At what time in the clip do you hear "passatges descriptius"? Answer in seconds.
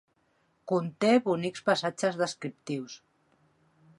1.69-2.99